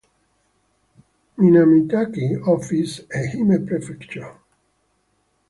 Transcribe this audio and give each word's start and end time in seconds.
Minamimatchi 1.37 2.25
office, 2.53 3.01
Ehime 3.19 3.57
Prefecture. 3.67 4.31